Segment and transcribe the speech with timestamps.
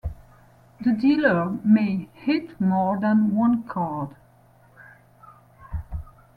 [0.83, 4.15] The dealer may hit more than one card.